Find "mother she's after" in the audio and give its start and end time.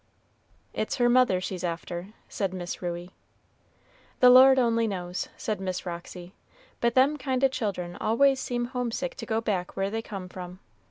1.09-2.07